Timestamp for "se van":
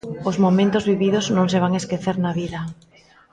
1.51-1.73